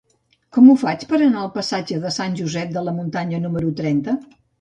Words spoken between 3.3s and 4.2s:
número trenta?